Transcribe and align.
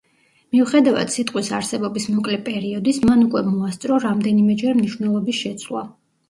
მიუხედავად 0.53 1.11
სიტყვის 1.15 1.51
არსებობის 1.57 2.07
მოკლე 2.13 2.39
პერიოდის, 2.47 3.01
მან 3.11 3.21
უკვე 3.27 3.45
მოასწრო 3.51 4.01
რამდენიმეჯერ 4.07 4.81
მნიშვნელობის 4.81 5.41
შეცვლა. 5.45 5.87